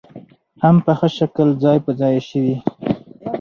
[0.63, 2.55] هم په ښه شکل ځاى په ځاى شوې.